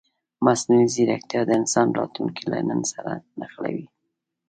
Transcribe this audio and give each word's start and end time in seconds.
مصنوعي 0.45 0.87
ځیرکتیا 0.93 1.41
د 1.45 1.51
انسان 1.59 1.87
راتلونکی 1.99 2.43
له 2.51 2.59
نن 2.69 2.81
سره 2.93 3.11
نښلوي. 3.39 3.85